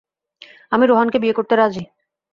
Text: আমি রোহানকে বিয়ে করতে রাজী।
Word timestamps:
আমি 0.71 0.85
রোহানকে 0.85 1.17
বিয়ে 1.19 1.33
করতে 1.33 1.53
রাজী। 1.55 1.83